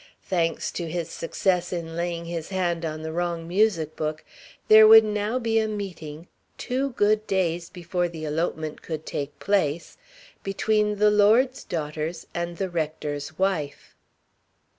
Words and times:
Thanks 0.23 0.71
to 0.71 0.89
his 0.89 1.11
success 1.11 1.71
in 1.71 1.95
laying 1.95 2.25
his 2.25 2.49
hand 2.49 2.83
on 2.83 3.03
the 3.03 3.11
wrong 3.11 3.47
music 3.47 3.95
book, 3.95 4.25
there 4.67 4.87
would 4.87 5.03
now 5.03 5.37
be 5.37 5.59
a 5.59 5.67
meeting 5.67 6.27
two 6.57 6.93
good 6.93 7.27
days 7.27 7.69
before 7.69 8.09
the 8.09 8.25
elopement 8.25 8.81
could 8.81 9.05
take 9.05 9.37
place 9.37 9.99
between 10.41 10.95
the 10.97 11.11
lord's 11.11 11.63
daughters 11.63 12.25
and 12.33 12.57
the 12.57 12.67
rector's 12.67 13.37
wife! 13.37 13.93